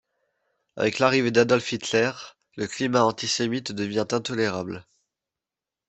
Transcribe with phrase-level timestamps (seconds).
[0.77, 2.09] Avec l'arrivée d'Adolf Hitler,
[2.55, 4.87] le climat antisémite devient intolérable.